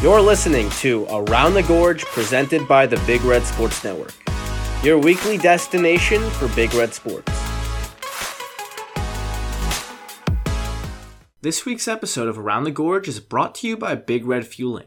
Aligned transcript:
You're 0.00 0.20
listening 0.20 0.70
to 0.78 1.06
Around 1.10 1.54
the 1.54 1.64
Gorge 1.64 2.04
presented 2.04 2.68
by 2.68 2.86
the 2.86 3.02
Big 3.04 3.20
Red 3.22 3.42
Sports 3.42 3.82
Network, 3.82 4.14
your 4.84 4.96
weekly 4.96 5.36
destination 5.36 6.22
for 6.30 6.46
Big 6.54 6.72
Red 6.72 6.94
Sports. 6.94 7.32
This 11.40 11.66
week's 11.66 11.88
episode 11.88 12.28
of 12.28 12.38
Around 12.38 12.62
the 12.62 12.70
Gorge 12.70 13.08
is 13.08 13.18
brought 13.18 13.56
to 13.56 13.66
you 13.66 13.76
by 13.76 13.96
Big 13.96 14.24
Red 14.24 14.46
Fueling. 14.46 14.86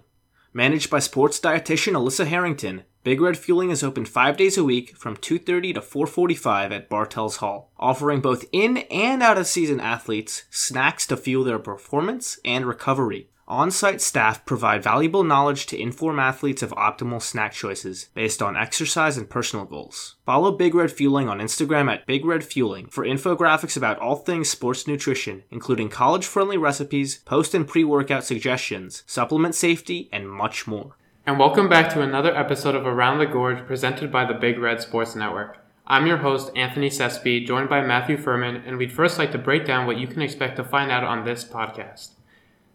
Managed 0.54 0.90
by 0.90 1.00
sports 1.00 1.42
dietitian 1.42 1.92
Alyssa 1.92 2.28
Harrington, 2.28 2.84
Big 3.04 3.20
Red 3.20 3.38
Fueling 3.38 3.70
is 3.70 3.84
open 3.84 4.06
5 4.06 4.38
days 4.38 4.58
a 4.58 4.64
week 4.64 4.96
from 4.96 5.18
2:30 5.18 5.74
to 5.74 5.82
4:45 5.82 6.72
at 6.72 6.88
Bartels 6.88 7.38
Hall, 7.38 7.74
offering 7.78 8.22
both 8.22 8.46
in 8.54 8.78
and 8.90 9.22
out 9.22 9.38
of 9.38 9.46
season 9.46 9.82
athletes 9.82 10.44
snacks 10.50 11.06
to 11.08 11.18
fuel 11.18 11.44
their 11.44 11.60
performance 11.60 12.40
and 12.46 12.66
recovery. 12.66 13.28
On-site 13.52 13.99
staff 13.99 14.46
provide 14.46 14.81
valuable 14.81 15.26
knowledge 15.26 15.65
to 15.65 15.78
inform 15.78 16.20
athletes 16.20 16.64
of 16.64 16.72
optimal 16.72 17.22
snack 17.22 17.52
choices 17.52 18.08
based 18.14 18.41
on 18.41 18.55
exercise 18.55 19.18
and 19.18 19.30
personal 19.30 19.66
goals. 19.66 20.16
Follow 20.26 20.54
Big 20.54 20.74
Red 20.74 20.90
Fueling 20.90 21.27
on 21.27 21.40
Instagram 21.40 21.91
at 21.91 22.08
Big 22.08 22.24
Red 22.24 22.46
Fueling 22.46 22.88
for 22.88 23.05
infographics 23.05 23.76
about 23.76 24.00
all 24.00 24.16
things 24.16 24.48
sports 24.48 24.88
nutrition, 24.88 25.44
including 25.52 25.90
college-friendly 25.90 26.58
recipes, 26.58 27.18
post 27.26 27.54
and 27.54 27.68
pre-workout 27.68 28.24
suggestions, 28.24 29.04
supplement 29.05 29.54
safety, 29.54 30.08
and 30.13 30.32
much 30.32 30.66
more. 30.66 30.96
And 31.26 31.38
welcome 31.38 31.68
back 31.68 31.91
to 31.91 32.02
another 32.02 32.34
episode 32.34 32.76
of 32.76 32.88
Around 32.88 33.20
the 33.20 33.26
Gorge 33.26 33.68
presented 33.68 34.13
by 34.13 34.24
the 34.24 34.34
Big 34.34 34.60
Red 34.60 34.82
Sports 34.82 35.13
Network. 35.13 35.58
I'm 35.86 36.08
your 36.08 36.20
host, 36.20 36.54
Anthony 36.55 36.90
Sespi, 36.90 37.46
joined 37.46 37.68
by 37.68 37.82
Matthew 37.82 38.16
Furman, 38.16 38.63
and 38.66 38.77
we'd 38.77 38.94
first 38.94 39.20
like 39.20 39.34
to 39.34 39.38
break 39.38 39.66
down 39.66 39.86
what 39.86 39.98
you 39.98 40.08
can 40.08 40.22
expect 40.22 40.55
to 40.55 40.63
find 40.63 40.90
out 40.90 41.04
on 41.04 41.26
this 41.26 41.44
podcast. 41.44 42.12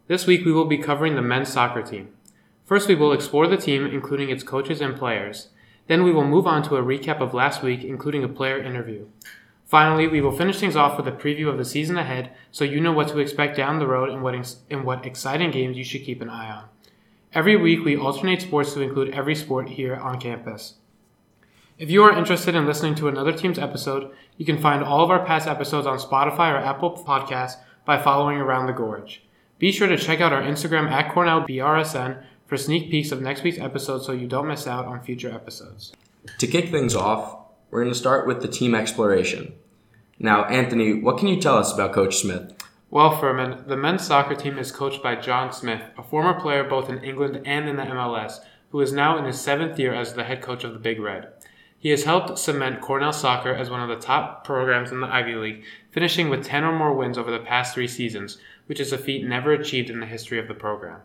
This 0.09 0.25
week 0.25 0.45
we 0.45 0.53
will 0.53 0.67
be 0.67 0.79
covering 0.79 1.17
the 1.17 1.23
men's 1.23 1.53
soccer 1.53 1.83
team. 1.83 2.11
First, 2.65 2.87
we 2.87 2.95
will 2.95 3.13
explore 3.13 3.49
the 3.49 3.57
team, 3.57 3.85
including 3.87 4.31
its 4.31 4.45
coaches 4.45 4.81
and 4.81 4.97
players. 4.97 5.49
Then 5.89 6.05
we 6.05 6.13
will 6.13 6.25
move 6.25 6.47
on 6.47 6.63
to 6.65 6.77
a 6.77 6.83
recap 6.83 7.21
of 7.21 7.35
last 7.35 7.63
week, 7.63 7.83
including 7.83 8.23
a 8.23 8.29
player 8.29 8.59
interview. 8.59 9.07
Finally, 9.65 10.07
we 10.07 10.21
will 10.21 10.37
finish 10.37 10.61
things 10.61 10.77
off 10.77 10.97
with 10.97 11.09
a 11.09 11.13
preview 11.13 11.49
of 11.49 11.59
the 11.59 11.65
season 11.65 11.99
ahead 11.99 12.31
so 12.53 12.65
you 12.65 12.81
know 12.81 12.93
what 12.93 13.09
to 13.09 13.19
expect 13.19 13.57
down 13.57 13.81
the 13.81 13.87
road 13.87 14.09
and 14.09 14.23
what, 14.23 14.35
ex- 14.37 14.59
and 14.71 14.85
what 14.85 15.05
exciting 15.05 15.51
games 15.51 15.77
you 15.77 15.83
should 15.83 16.05
keep 16.05 16.23
an 16.23 16.31
eye 16.31 16.51
on. 16.51 16.65
Every 17.33 17.57
week, 17.57 17.85
we 17.85 17.97
alternate 17.97 18.43
sports 18.43 18.75
to 18.75 18.83
include 18.83 19.13
every 19.13 19.35
sport 19.35 19.71
here 19.71 19.97
on 19.97 20.21
campus. 20.21 20.75
If 21.79 21.91
you 21.91 22.05
are 22.05 22.17
interested 22.17 22.55
in 22.55 22.65
listening 22.65 22.95
to 22.97 23.09
another 23.09 23.33
team's 23.33 23.59
episode, 23.59 24.13
you 24.37 24.47
can 24.47 24.59
find 24.59 24.85
all 24.85 25.03
of 25.03 25.11
our 25.11 25.27
past 25.27 25.49
episodes 25.49 25.87
on 25.87 25.99
Spotify 25.99 26.53
or 26.53 26.59
Apple 26.59 26.93
Podcasts 26.93 27.57
by 27.85 28.01
following 28.01 28.39
Around 28.39 28.67
the 28.67 28.73
Gorge. 28.73 29.26
Be 29.59 29.73
sure 29.73 29.89
to 29.89 29.97
check 29.97 30.21
out 30.21 30.35
our 30.35 30.43
Instagram 30.43 30.91
at 30.91 31.11
CornellBRSN 31.15 32.23
for 32.47 32.59
sneak 32.59 32.91
peeks 32.91 33.11
of 33.11 33.23
next 33.23 33.43
week's 33.43 33.59
episode 33.59 34.05
so 34.05 34.13
you 34.13 34.27
don't 34.27 34.49
miss 34.49 34.67
out 34.67 34.85
on 34.85 35.01
future 35.01 35.33
episodes. 35.33 35.93
To 36.39 36.47
kick 36.47 36.71
things 36.71 36.95
off, 36.95 37.39
we're 37.71 37.81
going 37.81 37.93
to 37.93 37.99
start 37.99 38.27
with 38.27 38.43
the 38.43 38.49
team 38.49 38.75
exploration. 38.75 39.55
Now, 40.19 40.45
Anthony, 40.45 41.01
what 41.01 41.17
can 41.17 41.29
you 41.29 41.41
tell 41.41 41.57
us 41.57 41.73
about 41.73 41.95
Coach 41.95 42.17
Smith? 42.17 42.53
Well, 42.91 43.19
Furman, 43.19 43.65
the 43.67 43.79
men's 43.79 44.07
soccer 44.07 44.35
team 44.35 44.59
is 44.59 44.71
coached 44.71 45.03
by 45.03 45.17
John 45.17 45.53
Smith, 45.53 45.83
a 45.97 46.03
former 46.03 46.39
player 46.39 46.63
both 46.63 46.91
in 46.91 47.03
England 47.03 47.41
and 47.47 47.67
in 47.67 47.77
the 47.77 47.83
MLS, 47.85 48.41
who 48.71 48.81
is 48.81 48.93
now 48.93 49.17
in 49.17 49.25
his 49.25 49.41
seventh 49.41 49.79
year 49.79 49.95
as 49.95 50.13
the 50.13 50.25
head 50.25 50.43
coach 50.43 50.65
of 50.65 50.75
the 50.75 50.79
Big 50.79 51.01
Red. 51.01 51.33
He 51.79 51.91
has 51.91 52.05
helped 52.05 52.39
cement 52.39 52.81
Cornell 52.81 53.13
soccer 53.13 53.55
as 53.55 53.71
one 53.71 53.83
of 53.83 53.89
the 53.89 54.05
top 54.05 54.45
programs 54.45 54.91
in 54.91 55.01
the 55.01 55.07
Ivy 55.07 55.35
League, 55.35 55.65
finishing 55.91 56.29
with 56.29 56.45
10 56.45 56.65
or 56.65 56.77
more 56.77 56.95
wins 56.95 57.19
over 57.19 57.31
the 57.31 57.39
past 57.39 57.75
three 57.75 57.87
seasons, 57.87 58.39
which 58.67 58.81
is 58.81 58.93
a 58.93 58.99
feat 58.99 59.27
never 59.27 59.53
achieved 59.53 59.91
in 59.91 60.01
the 60.01 60.07
history 60.07 60.39
of 60.39 60.49
the 60.49 60.55
program. 60.55 61.01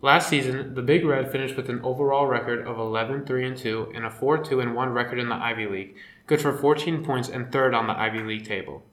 Last 0.00 0.28
season, 0.28 0.74
the 0.74 0.82
Big 0.82 1.04
Red 1.04 1.32
finished 1.32 1.56
with 1.56 1.68
an 1.68 1.80
overall 1.82 2.26
record 2.26 2.66
of 2.66 2.78
11 2.78 3.24
3 3.24 3.54
2 3.54 3.92
and 3.94 4.04
a 4.04 4.10
4 4.10 4.38
2 4.38 4.72
1 4.72 4.88
record 4.90 5.18
in 5.18 5.28
the 5.28 5.34
Ivy 5.34 5.66
League, 5.66 5.96
good 6.26 6.40
for 6.40 6.56
14 6.56 7.04
points 7.04 7.28
and 7.28 7.50
third 7.50 7.74
on 7.74 7.86
the 7.86 7.98
Ivy 7.98 8.22
League 8.22 8.46
table. 8.46 8.84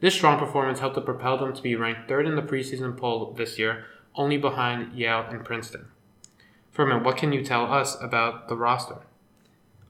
This 0.00 0.14
strong 0.14 0.38
performance 0.38 0.80
helped 0.80 0.94
to 0.94 1.00
propel 1.00 1.38
them 1.38 1.54
to 1.54 1.62
be 1.62 1.76
ranked 1.76 2.08
third 2.08 2.26
in 2.26 2.36
the 2.36 2.42
preseason 2.42 2.96
poll 2.96 3.32
this 3.32 3.58
year, 3.58 3.84
only 4.14 4.36
behind 4.36 4.94
Yale 4.94 5.26
and 5.28 5.44
Princeton. 5.44 5.86
Furman, 6.72 7.02
what 7.02 7.16
can 7.16 7.32
you 7.32 7.42
tell 7.42 7.72
us 7.72 7.96
about 8.00 8.48
the 8.48 8.56
roster? 8.56 8.98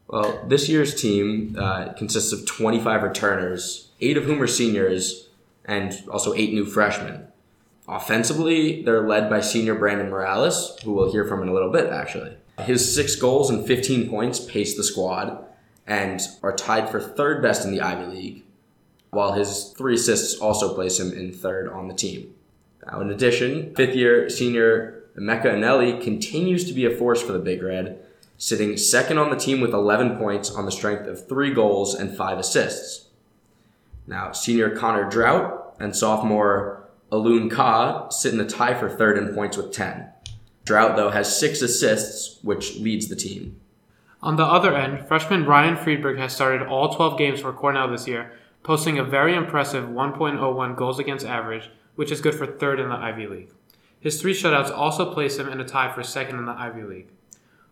Well, 0.09 0.44
this 0.47 0.69
year's 0.69 1.00
team 1.00 1.56
uh, 1.59 1.93
consists 1.94 2.33
of 2.33 2.47
25 2.47 3.03
returners, 3.03 3.91
eight 4.00 4.17
of 4.17 4.25
whom 4.25 4.41
are 4.41 4.47
seniors, 4.47 5.28
and 5.65 5.93
also 6.11 6.33
eight 6.34 6.53
new 6.53 6.65
freshmen. 6.65 7.27
Offensively, 7.89 8.83
they're 8.83 9.06
led 9.06 9.28
by 9.28 9.41
senior 9.41 9.75
Brandon 9.75 10.11
Morales, 10.11 10.78
who 10.84 10.93
we'll 10.93 11.12
hear 11.12 11.25
from 11.25 11.43
in 11.43 11.49
a 11.49 11.53
little 11.53 11.71
bit, 11.71 11.93
actually. 11.93 12.37
His 12.61 12.95
six 12.95 13.16
goals 13.16 13.50
and 13.50 13.66
15 13.66 14.09
points 14.09 14.41
pace 14.41 14.77
the 14.77 14.84
squad 14.84 15.45
and 15.87 16.21
are 16.43 16.55
tied 16.55 16.89
for 16.89 17.00
third 17.00 17.43
best 17.43 17.65
in 17.65 17.71
the 17.71 17.81
Ivy 17.81 18.06
League, 18.06 18.45
while 19.11 19.33
his 19.33 19.75
three 19.77 19.95
assists 19.95 20.39
also 20.41 20.75
place 20.75 20.99
him 20.99 21.12
in 21.12 21.33
third 21.33 21.69
on 21.69 21.89
the 21.89 21.95
team. 21.95 22.34
Now, 22.87 23.00
in 23.00 23.11
addition, 23.11 23.75
fifth 23.75 23.95
year 23.95 24.28
senior 24.31 25.05
Emeka 25.19 25.47
Eneli 25.47 26.03
continues 26.03 26.65
to 26.65 26.75
be 26.75 26.84
a 26.87 26.97
force 26.97 27.22
for 27.22 27.33
the 27.33 27.39
Big 27.39 27.62
Red, 27.62 28.05
sitting 28.39 28.77
second 28.77 29.19
on 29.19 29.31
the 29.31 29.37
team 29.37 29.61
with 29.61 29.73
11 29.73 30.19
points 30.19 30.51
on 30.51 30.67
the 30.67 30.73
strength 30.73 31.07
of 31.07 31.29
three 31.29 31.53
goals 31.53 31.95
and 31.95 32.17
five 32.17 32.39
assists. 32.39 33.09
Now, 34.07 34.33
senior 34.33 34.71
Connor 34.71 35.09
Drought 35.09 35.77
and 35.81 35.97
sophomore 35.97 36.89
Alun 37.11 37.51
Ka 37.51 38.09
sit 38.09 38.33
in 38.33 38.39
the 38.39 38.47
tie 38.47 38.75
for 38.75 38.89
third 38.89 39.19
in 39.19 39.35
points 39.35 39.57
with 39.57 39.73
10. 39.73 40.09
Drought, 40.65 40.97
though, 40.97 41.11
has 41.11 41.39
six 41.39 41.63
assists, 41.63 42.43
which 42.43 42.77
leads 42.77 43.09
the 43.09 43.17
team. 43.17 43.61
On 44.23 44.37
the 44.37 44.45
other 44.45 44.75
end, 44.75 45.07
freshman 45.07 45.45
Ryan 45.45 45.77
Friedberg 45.77 46.19
has 46.19 46.35
started 46.35 46.67
all 46.67 46.95
12 46.95 47.17
games 47.17 47.41
for 47.41 47.53
Cornell 47.53 47.89
this 47.89 48.09
year, 48.09 48.33
posting 48.63 48.99
a 48.99 49.05
very 49.05 49.35
impressive 49.35 49.85
1.01 49.89 50.77
goals 50.77 50.99
against 50.99 51.25
average, 51.25 51.71
which 51.95 52.11
is 52.11 52.21
good 52.21 52.35
for 52.35 52.47
third 52.47 52.81
in 52.81 52.89
the 52.89 52.97
Ivy 52.97 53.29
League. 53.29 53.51
His 54.01 54.21
three 54.21 54.35
shutouts 54.35 54.77
also 54.77 55.13
place 55.13 55.39
him 55.39 55.49
in 55.49 55.61
a 55.61 55.65
tie 55.65 55.93
for 55.93 56.03
second 56.03 56.39
in 56.39 56.47
the 56.47 56.53
Ivy 56.53 56.83
League. 56.83 57.09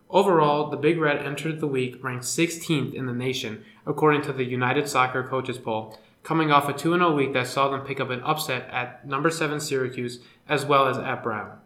Overall, 0.09 0.69
the 0.69 0.77
Big 0.77 0.99
Red 0.99 1.25
entered 1.25 1.59
the 1.59 1.67
week 1.67 2.03
ranked 2.03 2.25
16th 2.25 2.93
in 2.93 3.05
the 3.05 3.13
nation, 3.13 3.65
according 3.85 4.21
to 4.23 4.33
the 4.33 4.43
United 4.43 4.87
Soccer 4.87 5.23
Coaches 5.23 5.57
Poll, 5.57 5.99
coming 6.23 6.51
off 6.51 6.69
a 6.69 6.73
2 6.73 6.93
0 6.93 7.13
week 7.13 7.33
that 7.33 7.47
saw 7.47 7.69
them 7.69 7.81
pick 7.81 7.99
up 7.99 8.09
an 8.09 8.21
upset 8.21 8.69
at 8.69 9.07
number 9.07 9.29
7 9.29 9.59
Syracuse 9.59 10.19
as 10.47 10.65
well 10.65 10.87
as 10.87 10.97
at 10.97 11.23
Brown. 11.23 11.57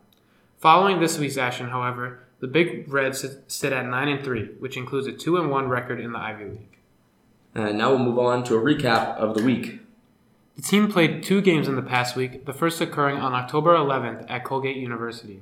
Following 0.57 0.99
this 0.99 1.17
week's 1.17 1.37
action, 1.37 1.69
however, 1.69 2.23
the 2.39 2.47
Big 2.47 2.91
Reds 2.91 3.25
sit 3.47 3.73
at 3.73 3.85
9 3.85 4.07
and 4.07 4.23
3, 4.23 4.45
which 4.59 4.77
includes 4.77 5.07
a 5.07 5.11
2 5.11 5.37
and 5.37 5.49
1 5.49 5.67
record 5.67 5.99
in 5.99 6.13
the 6.13 6.19
Ivy 6.19 6.45
League. 6.45 6.77
And 7.55 7.77
now 7.77 7.89
we'll 7.89 7.99
move 7.99 8.19
on 8.19 8.43
to 8.45 8.55
a 8.55 8.61
recap 8.61 9.15
of 9.17 9.35
the 9.35 9.43
week. 9.43 9.81
The 10.55 10.61
team 10.61 10.91
played 10.91 11.23
two 11.23 11.41
games 11.41 11.67
in 11.67 11.75
the 11.75 11.81
past 11.81 12.15
week, 12.15 12.45
the 12.45 12.53
first 12.53 12.81
occurring 12.81 13.17
on 13.17 13.33
October 13.33 13.75
11th 13.75 14.25
at 14.29 14.43
Colgate 14.43 14.75
University. 14.75 15.41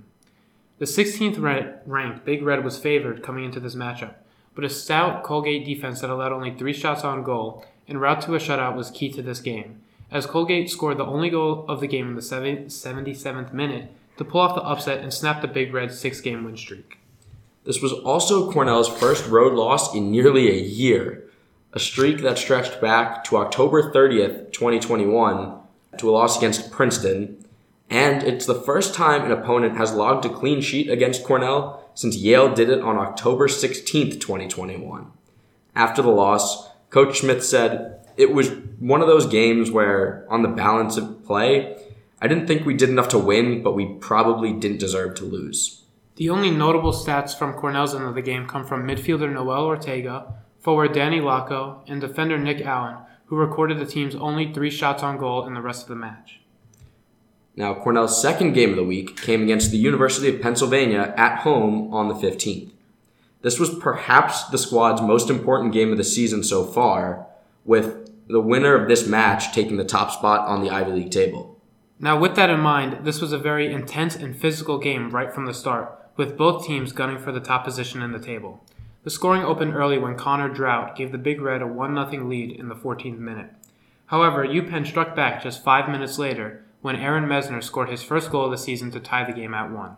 The 0.79 0.85
16th 0.85 1.81
ranked 1.88 2.23
Big 2.23 2.43
Red 2.43 2.63
was 2.63 2.77
favored 2.77 3.23
coming 3.23 3.45
into 3.45 3.59
this 3.59 3.73
matchup, 3.73 4.13
but 4.53 4.63
a 4.63 4.69
stout 4.69 5.23
Colgate 5.23 5.65
defense 5.65 6.01
that 6.01 6.11
allowed 6.11 6.31
only 6.31 6.53
three 6.53 6.73
shots 6.73 7.03
on 7.03 7.23
goal 7.23 7.65
and 7.88 7.99
route 7.99 8.21
to 8.21 8.35
a 8.35 8.38
shutout 8.38 8.75
was 8.75 8.91
key 8.91 9.11
to 9.13 9.23
this 9.23 9.39
game, 9.39 9.81
as 10.11 10.27
Colgate 10.27 10.69
scored 10.69 10.99
the 10.99 11.05
only 11.05 11.31
goal 11.31 11.66
of 11.67 11.79
the 11.79 11.87
game 11.87 12.09
in 12.09 12.16
the 12.16 12.21
77th 12.21 13.53
minute 13.53 13.89
to 14.17 14.23
pull 14.25 14.41
off 14.41 14.53
the 14.53 14.61
upset 14.61 14.99
and 14.99 15.11
snap 15.11 15.41
the 15.41 15.47
Big 15.47 15.73
Red's 15.73 15.97
six 15.97 16.21
game 16.21 16.43
win 16.43 16.55
streak. 16.55 16.99
This 17.63 17.81
was 17.81 17.93
also 17.93 18.51
Cornell's 18.51 18.87
first 18.87 19.27
road 19.27 19.53
loss 19.53 19.95
in 19.95 20.11
nearly 20.11 20.47
a 20.47 20.61
year, 20.61 21.23
a 21.73 21.79
streak 21.79 22.21
that 22.21 22.37
stretched 22.37 22.79
back 22.79 23.23
to 23.25 23.37
October 23.37 23.91
30th, 23.91 24.51
2021, 24.53 25.53
to 25.97 26.09
a 26.09 26.11
loss 26.11 26.37
against 26.37 26.71
Princeton, 26.71 27.43
and 27.89 28.23
it's 28.23 28.45
the 28.45 28.61
first 28.61 28.93
time 28.93 29.23
an 29.23 29.31
opponent 29.31 29.77
has 29.77 29.93
logged 29.93 30.25
a 30.25 30.29
clean 30.29 30.61
sheet 30.61 30.89
against 30.89 31.23
Cornell 31.23 31.89
since 31.93 32.17
Yale 32.17 32.53
did 32.53 32.69
it 32.69 32.81
on 32.81 32.97
October 32.97 33.47
16th, 33.47 34.19
2021. 34.19 35.11
After 35.75 36.01
the 36.01 36.09
loss, 36.09 36.69
Coach 36.89 37.19
Smith 37.19 37.45
said, 37.45 38.05
It 38.17 38.34
was 38.34 38.51
one 38.79 39.01
of 39.01 39.07
those 39.07 39.25
games 39.25 39.72
where, 39.72 40.25
on 40.29 40.41
the 40.41 40.49
balance 40.49 40.97
of 40.97 41.25
play, 41.25 41.78
I 42.22 42.28
didn't 42.28 42.47
think 42.47 42.66
we 42.66 42.73
did 42.73 42.89
enough 42.89 43.09
to 43.09 43.19
win, 43.19 43.63
but 43.63 43.73
we 43.73 43.85
probably 43.99 44.53
didn't 44.53 44.79
deserve 44.79 45.16
to 45.16 45.23
lose. 45.23 45.83
The 46.16 46.29
only 46.29 46.49
notable 46.49 46.91
stats 46.91 47.37
from 47.37 47.53
Cornell's 47.53 47.93
end 47.93 48.03
of 48.03 48.16
the 48.16 48.22
game 48.22 48.47
come 48.47 48.66
from 48.66 48.87
midfielder 48.87 49.31
Noel 49.31 49.66
Ortega, 49.66 50.33
forward 50.59 50.93
Danny 50.93 51.19
Lacco, 51.19 51.83
and 51.87 52.01
defender 52.01 52.37
Nick 52.37 52.61
Allen, 52.61 52.97
who 53.25 53.35
recorded 53.35 53.78
the 53.78 53.85
team's 53.85 54.16
only 54.16 54.51
three 54.51 54.72
shots 54.72 55.03
on 55.03 55.17
goal 55.17 55.45
in 55.45 55.53
the 55.53 55.61
rest 55.61 55.83
of 55.83 55.90
the 55.90 55.95
match. 55.95 56.41
Now, 57.57 57.73
Cornell's 57.73 58.21
second 58.21 58.53
game 58.53 58.69
of 58.69 58.75
the 58.75 58.83
week 58.83 59.19
came 59.19 59.41
against 59.41 59.71
the 59.71 59.79
University 59.79 60.29
of 60.29 60.43
Pennsylvania 60.43 61.11
at 61.17 61.39
home 61.39 61.91
on 61.91 62.07
the 62.07 62.13
15th. 62.13 62.69
This 63.41 63.59
was 63.59 63.73
perhaps 63.73 64.43
the 64.49 64.59
squad's 64.59 65.01
most 65.01 65.31
important 65.31 65.73
game 65.73 65.91
of 65.91 65.97
the 65.97 66.03
season 66.03 66.43
so 66.43 66.63
far, 66.63 67.25
with 67.65 68.11
the 68.27 68.39
winner 68.39 68.75
of 68.75 68.87
this 68.87 69.07
match 69.07 69.53
taking 69.53 69.77
the 69.77 69.83
top 69.83 70.11
spot 70.11 70.47
on 70.47 70.61
the 70.61 70.69
Ivy 70.69 70.91
League 70.91 71.11
table. 71.11 71.59
Now, 71.99 72.19
with 72.19 72.35
that 72.35 72.51
in 72.51 72.59
mind, 72.59 73.03
this 73.05 73.21
was 73.21 73.33
a 73.33 73.39
very 73.39 73.73
intense 73.73 74.15
and 74.15 74.39
physical 74.39 74.77
game 74.77 75.09
right 75.09 75.33
from 75.33 75.47
the 75.47 75.53
start, 75.53 76.11
with 76.15 76.37
both 76.37 76.67
teams 76.67 76.91
gunning 76.91 77.17
for 77.17 77.31
the 77.31 77.39
top 77.39 77.65
position 77.65 78.03
in 78.03 78.11
the 78.11 78.19
table. 78.19 78.63
The 79.03 79.09
scoring 79.09 79.43
opened 79.43 79.73
early 79.73 79.97
when 79.97 80.15
Connor 80.15 80.49
Drought 80.49 80.95
gave 80.95 81.11
the 81.11 81.17
Big 81.17 81.41
Red 81.41 81.63
a 81.63 81.67
1 81.67 82.11
0 82.11 82.23
lead 82.27 82.51
in 82.51 82.69
the 82.69 82.75
14th 82.75 83.17
minute. 83.17 83.49
However, 84.07 84.45
UPenn 84.45 84.85
struck 84.85 85.15
back 85.15 85.41
just 85.41 85.63
five 85.63 85.89
minutes 85.89 86.19
later 86.19 86.63
when 86.82 86.96
Aaron 86.96 87.26
Mesner 87.26 87.64
scored 87.64 87.90
his 87.90 88.03
first 88.03 88.32
goal 88.32 88.46
of 88.46 88.52
the 88.52 88.58
season 88.58 88.91
to 88.91 89.00
tie 89.00 89.24
the 89.24 89.34
game 89.34 89.53
at 89.53 89.72
1. 89.72 89.97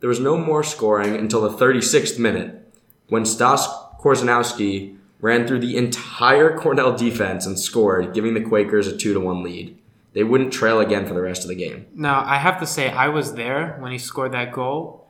There 0.00 0.08
was 0.08 0.20
no 0.20 0.36
more 0.36 0.62
scoring 0.62 1.14
until 1.16 1.40
the 1.40 1.50
36th 1.50 2.18
minute 2.18 2.72
when 3.08 3.24
Stas 3.24 3.66
Korzeniowski 4.00 4.96
ran 5.20 5.46
through 5.46 5.60
the 5.60 5.76
entire 5.76 6.56
Cornell 6.56 6.96
defense 6.96 7.46
and 7.46 7.58
scored, 7.58 8.14
giving 8.14 8.34
the 8.34 8.42
Quakers 8.42 8.86
a 8.86 8.96
2 8.96 9.18
1 9.18 9.42
lead. 9.42 9.78
They 10.12 10.24
wouldn't 10.24 10.52
trail 10.52 10.80
again 10.80 11.06
for 11.06 11.14
the 11.14 11.20
rest 11.20 11.42
of 11.42 11.48
the 11.48 11.54
game. 11.54 11.86
Now, 11.94 12.24
I 12.24 12.38
have 12.38 12.58
to 12.60 12.66
say, 12.66 12.90
I 12.90 13.08
was 13.08 13.34
there 13.34 13.76
when 13.80 13.92
he 13.92 13.98
scored 13.98 14.32
that 14.32 14.52
goal. 14.52 15.08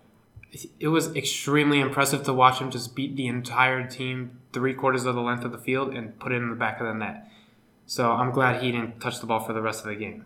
It 0.81 0.89
was 0.89 1.15
extremely 1.15 1.81
impressive 1.81 2.25
to 2.25 2.33
watch 2.33 2.59
him 2.59 2.71
just 2.71 2.97
beat 2.97 3.15
the 3.15 3.27
entire 3.27 3.87
team 3.87 4.41
three 4.53 4.75
quarters 4.75 5.05
of 5.05 5.15
the 5.15 5.21
length 5.21 5.45
of 5.45 5.53
the 5.53 5.59
field 5.59 5.95
and 5.95 6.19
put 6.19 6.33
it 6.33 6.37
in 6.37 6.51
the 6.51 6.57
back 6.57 6.81
of 6.81 6.87
the 6.87 6.95
net. 6.95 7.29
So 7.85 8.11
I'm 8.13 8.33
glad 8.33 8.63
he 8.63 8.73
didn't 8.73 9.01
touch 9.01 9.21
the 9.21 9.27
ball 9.27 9.41
for 9.41 9.53
the 9.53 9.63
rest 9.63 9.85
of 9.85 9.89
the 9.89 9.95
game. 9.95 10.25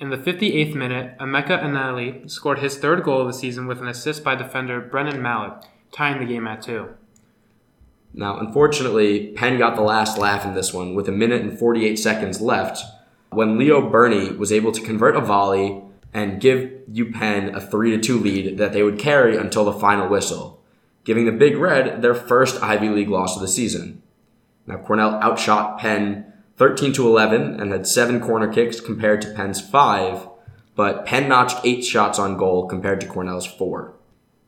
In 0.00 0.10
the 0.10 0.16
58th 0.16 0.76
minute, 0.76 1.18
Emeka 1.18 1.60
Eneli 1.60 2.30
scored 2.30 2.60
his 2.60 2.78
third 2.78 3.02
goal 3.02 3.22
of 3.22 3.26
the 3.26 3.32
season 3.32 3.66
with 3.66 3.80
an 3.80 3.88
assist 3.88 4.22
by 4.22 4.36
defender 4.36 4.80
Brennan 4.80 5.20
Mallett, 5.20 5.64
tying 5.90 6.20
the 6.20 6.24
game 6.24 6.46
at 6.46 6.62
two. 6.62 6.90
Now, 8.14 8.38
unfortunately, 8.38 9.32
Penn 9.32 9.58
got 9.58 9.74
the 9.74 9.82
last 9.82 10.16
laugh 10.16 10.44
in 10.44 10.54
this 10.54 10.72
one 10.72 10.94
with 10.94 11.08
a 11.08 11.12
minute 11.12 11.42
and 11.42 11.58
48 11.58 11.98
seconds 11.98 12.40
left 12.40 12.80
when 13.30 13.58
Leo 13.58 13.90
Burney 13.90 14.30
was 14.30 14.52
able 14.52 14.70
to 14.70 14.80
convert 14.80 15.16
a 15.16 15.20
volley 15.20 15.82
and 16.14 16.40
give 16.40 16.70
UPenn 16.88 17.54
a 17.54 17.60
3 17.60 18.00
2 18.00 18.18
lead 18.20 18.56
that 18.56 18.72
they 18.72 18.84
would 18.84 19.00
carry 19.00 19.36
until 19.36 19.64
the 19.64 19.72
final 19.72 20.08
whistle, 20.08 20.62
giving 21.02 21.24
the 21.24 21.32
Big 21.32 21.56
Red 21.56 22.02
their 22.02 22.14
first 22.14 22.62
Ivy 22.62 22.88
League 22.88 23.08
loss 23.08 23.34
of 23.34 23.42
the 23.42 23.48
season. 23.48 24.00
Now, 24.64 24.78
Cornell 24.78 25.14
outshot 25.14 25.80
Penn 25.80 26.32
13 26.58 26.92
to 26.92 27.06
11 27.06 27.60
and 27.60 27.70
had 27.70 27.86
seven 27.86 28.20
corner 28.20 28.52
kicks 28.52 28.80
compared 28.80 29.22
to 29.22 29.32
Penn's 29.32 29.60
five, 29.60 30.26
but 30.74 31.06
Penn 31.06 31.28
notched 31.28 31.58
eight 31.62 31.84
shots 31.84 32.18
on 32.18 32.36
goal 32.36 32.66
compared 32.66 33.00
to 33.00 33.06
Cornell's 33.06 33.46
four. 33.46 33.94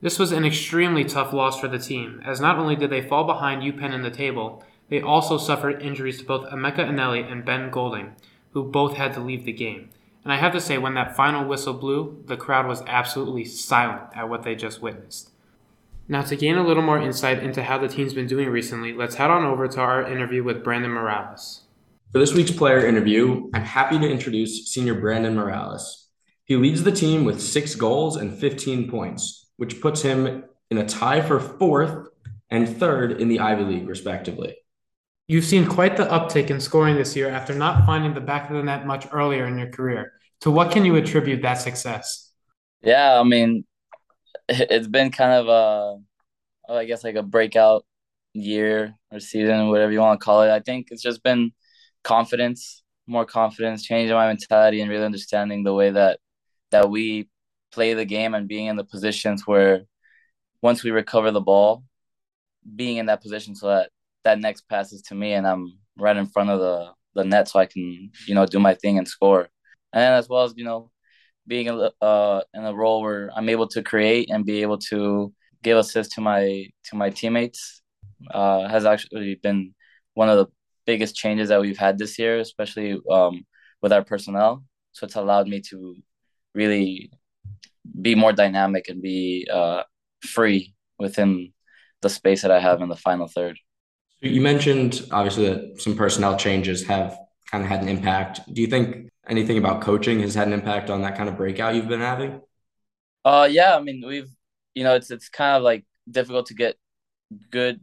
This 0.02 0.18
was 0.18 0.32
an 0.32 0.44
extremely 0.44 1.04
tough 1.04 1.32
loss 1.32 1.60
for 1.60 1.68
the 1.68 1.78
team, 1.78 2.20
as 2.24 2.40
not 2.40 2.58
only 2.58 2.74
did 2.74 2.90
they 2.90 3.00
fall 3.00 3.24
behind 3.24 3.62
UPenn 3.62 3.94
in 3.94 4.02
the 4.02 4.10
table, 4.10 4.64
they 4.88 5.00
also 5.00 5.38
suffered 5.38 5.82
injuries 5.82 6.18
to 6.18 6.24
both 6.24 6.50
Emeka 6.50 6.78
Eneli 6.78 7.30
and 7.30 7.44
Ben 7.44 7.70
Golding, 7.70 8.16
who 8.54 8.64
both 8.64 8.96
had 8.96 9.12
to 9.14 9.20
leave 9.20 9.44
the 9.44 9.52
game. 9.52 9.90
And 10.24 10.32
I 10.32 10.36
have 10.36 10.52
to 10.54 10.60
say, 10.60 10.78
when 10.78 10.94
that 10.94 11.14
final 11.14 11.46
whistle 11.46 11.74
blew, 11.74 12.24
the 12.26 12.36
crowd 12.36 12.66
was 12.66 12.82
absolutely 12.88 13.44
silent 13.44 14.08
at 14.16 14.28
what 14.28 14.42
they 14.42 14.56
just 14.56 14.82
witnessed. 14.82 15.30
Now, 16.08 16.22
to 16.22 16.34
gain 16.34 16.56
a 16.56 16.66
little 16.66 16.82
more 16.82 17.00
insight 17.00 17.40
into 17.40 17.62
how 17.62 17.78
the 17.78 17.86
team's 17.86 18.14
been 18.14 18.26
doing 18.26 18.48
recently, 18.48 18.92
let's 18.92 19.14
head 19.14 19.30
on 19.30 19.44
over 19.44 19.68
to 19.68 19.80
our 19.80 20.02
interview 20.02 20.42
with 20.42 20.64
Brandon 20.64 20.90
Morales. 20.90 21.62
For 22.12 22.18
this 22.18 22.34
week's 22.34 22.50
player 22.50 22.84
interview, 22.84 23.48
I'm 23.54 23.62
happy 23.62 23.96
to 23.96 24.10
introduce 24.10 24.72
senior 24.72 24.94
Brandon 24.94 25.36
Morales. 25.36 26.08
He 26.44 26.56
leads 26.56 26.82
the 26.82 26.90
team 26.90 27.24
with 27.24 27.40
six 27.40 27.76
goals 27.76 28.16
and 28.16 28.36
15 28.36 28.90
points, 28.90 29.48
which 29.58 29.80
puts 29.80 30.02
him 30.02 30.42
in 30.72 30.78
a 30.78 30.84
tie 30.84 31.20
for 31.20 31.38
fourth 31.38 32.08
and 32.50 32.68
third 32.68 33.20
in 33.20 33.28
the 33.28 33.38
Ivy 33.38 33.62
League, 33.62 33.88
respectively. 33.88 34.56
You've 35.28 35.44
seen 35.44 35.68
quite 35.68 35.96
the 35.96 36.06
uptick 36.06 36.50
in 36.50 36.60
scoring 36.60 36.96
this 36.96 37.14
year 37.14 37.28
after 37.28 37.54
not 37.54 37.86
finding 37.86 38.12
the 38.12 38.20
back 38.20 38.50
of 38.50 38.56
the 38.56 38.62
net 38.64 38.88
much 38.88 39.06
earlier 39.12 39.46
in 39.46 39.56
your 39.56 39.70
career. 39.70 40.14
To 40.40 40.50
what 40.50 40.72
can 40.72 40.84
you 40.84 40.96
attribute 40.96 41.42
that 41.42 41.60
success? 41.60 42.32
Yeah, 42.82 43.20
I 43.20 43.22
mean, 43.22 43.64
it's 44.48 44.88
been 44.88 45.12
kind 45.12 45.32
of 45.32 45.46
a, 45.46 46.02
oh, 46.68 46.76
I 46.76 46.86
guess, 46.86 47.04
like 47.04 47.14
a 47.14 47.22
breakout 47.22 47.84
year 48.32 48.96
or 49.12 49.20
season, 49.20 49.68
whatever 49.68 49.92
you 49.92 50.00
want 50.00 50.18
to 50.18 50.24
call 50.24 50.42
it. 50.42 50.50
I 50.50 50.58
think 50.58 50.88
it's 50.90 51.02
just 51.02 51.22
been 51.22 51.52
confidence, 52.02 52.82
more 53.06 53.24
confidence, 53.24 53.84
changing 53.84 54.14
my 54.14 54.26
mentality, 54.26 54.80
and 54.80 54.90
really 54.90 55.04
understanding 55.04 55.64
the 55.64 55.74
way 55.74 55.90
that 55.90 56.20
that 56.70 56.90
we 56.90 57.28
play 57.72 57.94
the 57.94 58.04
game 58.04 58.34
and 58.34 58.48
being 58.48 58.66
in 58.66 58.76
the 58.76 58.84
positions 58.84 59.46
where 59.46 59.82
once 60.62 60.84
we 60.84 60.90
recover 60.90 61.30
the 61.30 61.40
ball, 61.40 61.84
being 62.76 62.98
in 62.98 63.06
that 63.06 63.22
position 63.22 63.54
so 63.54 63.68
that 63.68 63.90
that 64.24 64.38
next 64.38 64.68
pass 64.68 64.92
is 64.92 65.02
to 65.02 65.14
me 65.14 65.32
and 65.32 65.46
I'm 65.46 65.78
right 65.98 66.16
in 66.16 66.26
front 66.26 66.50
of 66.50 66.60
the 66.60 66.92
the 67.14 67.24
net 67.24 67.48
so 67.48 67.58
I 67.58 67.66
can 67.66 68.10
you 68.26 68.34
know 68.34 68.46
do 68.46 68.60
my 68.60 68.74
thing 68.74 68.98
and 68.98 69.08
score, 69.08 69.48
and 69.92 70.14
as 70.14 70.28
well 70.28 70.44
as 70.44 70.54
you 70.56 70.64
know 70.64 70.90
being 71.46 71.66
in, 71.66 71.90
uh, 72.00 72.42
in 72.54 72.64
a 72.64 72.74
role 72.74 73.02
where 73.02 73.30
I'm 73.34 73.48
able 73.48 73.66
to 73.68 73.82
create 73.82 74.30
and 74.30 74.44
be 74.44 74.62
able 74.62 74.78
to 74.90 75.32
give 75.62 75.78
assists 75.78 76.14
to 76.14 76.20
my 76.20 76.66
to 76.84 76.96
my 76.96 77.10
teammates 77.10 77.82
uh, 78.30 78.68
has 78.68 78.84
actually 78.84 79.34
been 79.36 79.74
one 80.14 80.28
of 80.28 80.38
the 80.38 80.46
biggest 80.92 81.14
changes 81.14 81.48
that 81.50 81.60
we've 81.60 81.82
had 81.86 81.98
this 81.98 82.18
year, 82.18 82.34
especially 82.40 82.90
um, 83.08 83.34
with 83.82 83.92
our 83.92 84.04
personnel. 84.12 84.52
So 84.90 85.00
it's 85.06 85.14
allowed 85.22 85.46
me 85.46 85.58
to 85.70 85.78
really 86.52 87.10
be 88.06 88.14
more 88.16 88.32
dynamic 88.32 88.84
and 88.88 89.00
be 89.00 89.46
uh, 89.58 89.82
free 90.34 90.74
within 90.98 91.52
the 92.02 92.10
space 92.18 92.42
that 92.42 92.50
I 92.50 92.58
have 92.58 92.82
in 92.82 92.88
the 92.88 92.96
final 93.08 93.28
third. 93.28 93.56
You 94.20 94.40
mentioned 94.40 94.92
obviously 95.12 95.46
that 95.50 95.80
some 95.80 95.94
personnel 95.96 96.36
changes 96.36 96.78
have 96.92 97.16
kind 97.50 97.62
of 97.62 97.70
had 97.70 97.82
an 97.82 97.88
impact. 97.88 98.40
Do 98.52 98.60
you 98.60 98.66
think 98.74 99.08
anything 99.28 99.58
about 99.58 99.80
coaching 99.80 100.18
has 100.20 100.34
had 100.34 100.48
an 100.48 100.54
impact 100.60 100.90
on 100.90 101.02
that 101.02 101.16
kind 101.16 101.28
of 101.28 101.36
breakout 101.36 101.76
you've 101.76 101.88
been 101.94 102.06
having? 102.12 102.40
Uh, 103.24 103.48
yeah. 103.50 103.76
I 103.76 103.80
mean, 103.80 104.02
we've 104.04 104.30
you 104.74 104.82
know 104.84 104.94
it's 104.98 105.10
it's 105.10 105.28
kind 105.28 105.56
of 105.56 105.62
like 105.62 105.84
difficult 106.10 106.46
to 106.46 106.54
get 106.54 106.74
good 107.50 107.80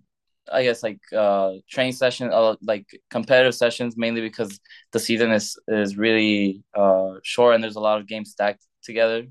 I 0.52 0.64
guess 0.64 0.84
like 0.84 1.00
uh 1.16 1.54
training 1.70 1.94
session 1.94 2.32
uh, 2.32 2.56
like 2.62 2.86
competitive 3.10 3.56
sessions 3.56 3.96
mainly 3.98 4.22
because 4.22 4.60
the 4.92 5.00
season 5.00 5.32
is 5.32 5.58
is 5.68 5.98
really 5.98 6.64
uh 6.76 7.16
short 7.24 7.56
and 7.56 7.64
there's 7.64 7.76
a 7.76 7.82
lot 7.82 8.00
of 8.00 8.08
games 8.08 8.32
stacked 8.32 8.66
together. 8.84 9.28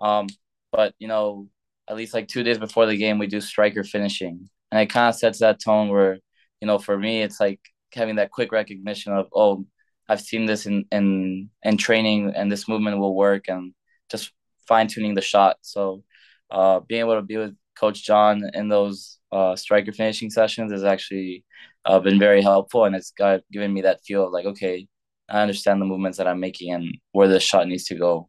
Um 0.00 0.26
but 0.72 0.94
you 0.98 1.08
know 1.08 1.48
at 1.88 1.96
least 1.96 2.14
like 2.14 2.28
2 2.28 2.42
days 2.42 2.58
before 2.58 2.86
the 2.86 2.96
game 2.96 3.18
we 3.18 3.26
do 3.26 3.40
striker 3.40 3.82
finishing 3.84 4.48
and 4.70 4.80
it 4.80 4.90
kind 4.90 5.08
of 5.08 5.14
sets 5.14 5.38
that 5.40 5.60
tone 5.62 5.88
where 5.88 6.18
you 6.60 6.66
know 6.66 6.78
for 6.78 6.98
me 6.98 7.22
it's 7.22 7.40
like 7.40 7.60
having 7.94 8.16
that 8.16 8.30
quick 8.30 8.52
recognition 8.52 9.12
of 9.12 9.26
oh 9.34 9.64
I've 10.08 10.20
seen 10.20 10.46
this 10.46 10.66
in 10.66 10.84
in 10.92 11.50
in 11.62 11.76
training 11.76 12.32
and 12.34 12.50
this 12.50 12.68
movement 12.68 12.98
will 12.98 13.14
work 13.14 13.48
and 13.48 13.74
just 14.10 14.32
fine 14.66 14.86
tuning 14.88 15.14
the 15.14 15.20
shot. 15.20 15.56
So 15.62 16.04
uh 16.50 16.80
being 16.80 17.00
able 17.00 17.16
to 17.16 17.22
be 17.22 17.36
with 17.36 17.56
coach 17.78 18.04
John 18.04 18.42
in 18.54 18.68
those 18.68 19.18
uh, 19.32 19.56
striker 19.56 19.92
finishing 19.92 20.30
sessions 20.30 20.72
has 20.72 20.84
actually 20.84 21.44
uh, 21.84 22.00
been 22.00 22.18
very 22.18 22.42
helpful, 22.42 22.84
and 22.84 22.94
it's 22.94 23.10
got 23.10 23.40
given 23.52 23.72
me 23.72 23.82
that 23.82 24.04
feel 24.04 24.26
of 24.26 24.32
like, 24.32 24.46
okay, 24.46 24.86
I 25.28 25.42
understand 25.42 25.80
the 25.80 25.86
movements 25.86 26.18
that 26.18 26.26
I'm 26.26 26.40
making 26.40 26.72
and 26.72 26.96
where 27.12 27.28
the 27.28 27.40
shot 27.40 27.68
needs 27.68 27.84
to 27.84 27.94
go 27.94 28.28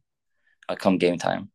uh, 0.68 0.76
come 0.76 0.98
game 0.98 1.18
time. 1.18 1.50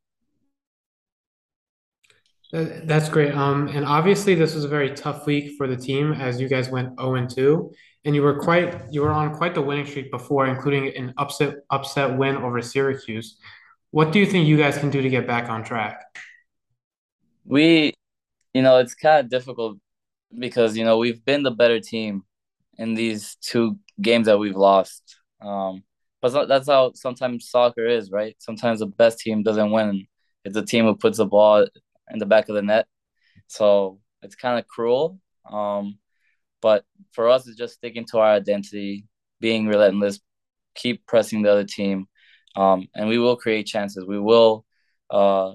That's 2.52 3.09
great. 3.09 3.35
Um, 3.35 3.66
and 3.68 3.85
obviously, 3.85 4.37
this 4.37 4.54
was 4.54 4.64
a 4.64 4.68
very 4.68 4.95
tough 4.95 5.26
week 5.26 5.57
for 5.57 5.66
the 5.66 5.76
team 5.76 6.12
as 6.12 6.40
you 6.40 6.49
guys 6.49 6.71
went 6.71 6.99
0 7.00 7.16
and 7.16 7.28
2, 7.28 7.73
and 8.04 8.14
you 8.14 8.23
were 8.23 8.38
quite 8.38 8.80
you 8.92 9.02
were 9.02 9.11
on 9.11 9.35
quite 9.35 9.54
the 9.54 9.61
winning 9.61 9.87
streak 9.87 10.11
before, 10.12 10.47
including 10.47 10.95
an 10.97 11.14
upset 11.18 11.57
upset 11.71 12.16
win 12.16 12.37
over 12.37 12.62
Syracuse. 12.62 13.38
What 13.90 14.12
do 14.12 14.21
you 14.21 14.26
think 14.26 14.47
you 14.47 14.57
guys 14.57 14.78
can 14.78 14.90
do 14.90 15.02
to 15.02 15.09
get 15.09 15.26
back 15.26 15.49
on 15.49 15.64
track? 15.64 16.00
We 17.44 17.94
you 18.54 18.62
know, 18.62 18.78
it's 18.78 18.94
kind 18.94 19.20
of 19.20 19.30
difficult 19.30 19.78
because, 20.38 20.76
you 20.76 20.84
know, 20.84 20.96
we've 20.98 21.24
been 21.24 21.42
the 21.42 21.50
better 21.50 21.80
team 21.80 22.22
in 22.78 22.94
these 22.94 23.36
two 23.40 23.78
games 24.00 24.26
that 24.26 24.38
we've 24.38 24.56
lost. 24.56 25.18
Um, 25.40 25.82
but 26.22 26.46
that's 26.46 26.68
how 26.68 26.92
sometimes 26.94 27.50
soccer 27.50 27.86
is, 27.86 28.10
right? 28.10 28.36
Sometimes 28.38 28.78
the 28.78 28.86
best 28.86 29.18
team 29.18 29.42
doesn't 29.42 29.72
win. 29.72 30.06
It's 30.44 30.54
the 30.54 30.64
team 30.64 30.86
who 30.86 30.94
puts 30.94 31.18
the 31.18 31.26
ball 31.26 31.66
in 32.10 32.18
the 32.18 32.26
back 32.26 32.48
of 32.48 32.54
the 32.54 32.62
net. 32.62 32.86
So 33.48 34.00
it's 34.22 34.36
kind 34.36 34.58
of 34.58 34.66
cruel. 34.66 35.20
Um, 35.50 35.98
but 36.62 36.84
for 37.12 37.28
us, 37.28 37.46
it's 37.46 37.58
just 37.58 37.74
sticking 37.74 38.06
to 38.06 38.18
our 38.18 38.32
identity, 38.32 39.04
being 39.40 39.66
relentless, 39.66 40.20
keep 40.74 41.06
pressing 41.06 41.42
the 41.42 41.52
other 41.52 41.64
team, 41.64 42.06
um, 42.56 42.88
and 42.94 43.08
we 43.08 43.18
will 43.18 43.36
create 43.36 43.66
chances. 43.66 44.04
We 44.06 44.18
will 44.18 44.64
uh, 45.10 45.54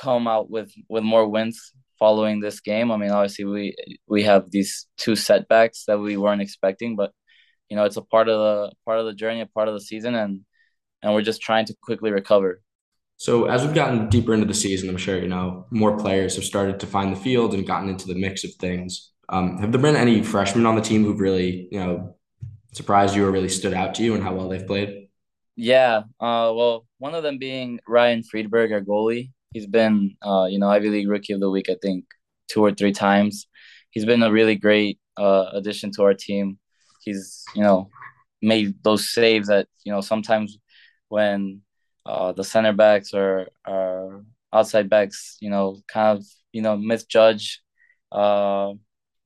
come 0.00 0.28
out 0.28 0.50
with 0.50 0.72
with 0.88 1.02
more 1.02 1.28
wins 1.28 1.72
following 1.98 2.40
this 2.40 2.60
game. 2.60 2.90
I 2.90 2.96
mean, 2.96 3.10
obviously 3.10 3.44
we 3.44 3.76
we 4.06 4.22
have 4.24 4.50
these 4.50 4.86
two 4.96 5.16
setbacks 5.16 5.84
that 5.86 5.98
we 5.98 6.16
weren't 6.16 6.42
expecting, 6.42 6.96
but 6.96 7.12
you 7.68 7.76
know, 7.76 7.84
it's 7.84 7.96
a 7.96 8.02
part 8.02 8.28
of 8.28 8.38
the 8.38 8.72
part 8.84 8.98
of 8.98 9.06
the 9.06 9.14
journey, 9.14 9.40
a 9.40 9.46
part 9.46 9.68
of 9.68 9.74
the 9.74 9.80
season, 9.80 10.14
and 10.14 10.40
and 11.02 11.14
we're 11.14 11.22
just 11.22 11.42
trying 11.42 11.66
to 11.66 11.76
quickly 11.82 12.10
recover. 12.10 12.62
So 13.16 13.46
as 13.46 13.64
we've 13.64 13.74
gotten 13.74 14.08
deeper 14.08 14.32
into 14.32 14.46
the 14.46 14.54
season, 14.54 14.88
I'm 14.88 14.96
sure 14.96 15.18
you 15.18 15.28
know 15.28 15.66
more 15.70 15.98
players 15.98 16.36
have 16.36 16.44
started 16.44 16.80
to 16.80 16.86
find 16.86 17.14
the 17.14 17.20
field 17.20 17.54
and 17.54 17.66
gotten 17.66 17.88
into 17.88 18.06
the 18.06 18.14
mix 18.14 18.44
of 18.44 18.54
things. 18.54 19.12
Um, 19.28 19.58
have 19.58 19.72
there 19.72 19.80
been 19.80 19.96
any 19.96 20.22
freshmen 20.22 20.66
on 20.66 20.76
the 20.76 20.80
team 20.80 21.04
who've 21.04 21.20
really 21.20 21.68
you 21.70 21.80
know 21.80 22.16
surprised 22.72 23.16
you 23.16 23.26
or 23.26 23.30
really 23.30 23.48
stood 23.48 23.74
out 23.74 23.94
to 23.96 24.02
you 24.04 24.14
and 24.14 24.22
how 24.22 24.34
well 24.34 24.48
they've 24.48 24.66
played? 24.66 25.08
Yeah. 25.56 26.02
Uh, 26.20 26.54
well, 26.54 26.86
one 26.98 27.14
of 27.14 27.24
them 27.24 27.38
being 27.38 27.80
Ryan 27.86 28.22
Friedberg, 28.22 28.72
our 28.72 28.80
goalie. 28.80 29.32
He's 29.52 29.66
been, 29.66 30.16
uh, 30.22 30.46
you 30.50 30.58
know, 30.58 30.68
Ivy 30.68 30.90
League 30.90 31.08
Rookie 31.08 31.32
of 31.32 31.40
the 31.40 31.50
Week, 31.50 31.68
I 31.70 31.76
think, 31.80 32.04
two 32.48 32.62
or 32.62 32.72
three 32.72 32.92
times. 32.92 33.46
He's 33.90 34.04
been 34.04 34.22
a 34.22 34.30
really 34.30 34.56
great 34.56 34.98
uh, 35.16 35.46
addition 35.52 35.90
to 35.92 36.02
our 36.02 36.14
team. 36.14 36.58
He's, 37.02 37.44
you 37.54 37.62
know, 37.62 37.88
made 38.42 38.82
those 38.82 39.10
saves 39.10 39.48
that, 39.48 39.66
you 39.84 39.92
know, 39.92 40.00
sometimes 40.00 40.58
when 41.08 41.62
uh, 42.04 42.32
the 42.32 42.44
center 42.44 42.72
backs 42.72 43.14
or, 43.14 43.48
outside 44.50 44.88
backs, 44.88 45.36
you 45.40 45.50
know, 45.50 45.78
kind 45.92 46.18
of, 46.18 46.24
you 46.52 46.62
know, 46.62 46.76
misjudge 46.76 47.60
uh, 48.12 48.72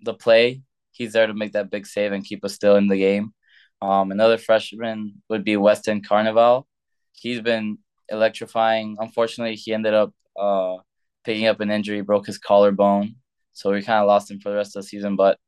the 0.00 0.14
play. 0.14 0.62
He's 0.90 1.12
there 1.12 1.28
to 1.28 1.34
make 1.34 1.52
that 1.52 1.70
big 1.70 1.86
save 1.86 2.12
and 2.12 2.24
keep 2.24 2.44
us 2.44 2.54
still 2.54 2.74
in 2.74 2.88
the 2.88 2.98
game. 2.98 3.32
Um, 3.80 4.10
another 4.10 4.36
freshman 4.36 5.22
would 5.28 5.44
be 5.44 5.56
Weston 5.56 6.02
Carnival. 6.02 6.66
He's 7.12 7.40
been 7.40 7.78
electrifying. 8.12 8.96
Unfortunately, 9.00 9.56
he 9.56 9.74
ended 9.74 9.94
up 9.94 10.12
uh, 10.38 10.76
picking 11.24 11.46
up 11.46 11.60
an 11.60 11.70
injury, 11.70 12.02
broke 12.02 12.26
his 12.26 12.38
collarbone, 12.38 13.16
so 13.52 13.72
we 13.72 13.82
kind 13.82 14.00
of 14.00 14.06
lost 14.06 14.30
him 14.30 14.40
for 14.40 14.50
the 14.50 14.56
rest 14.56 14.76
of 14.76 14.82
the 14.82 14.88
season. 14.88 15.16
But 15.16 15.38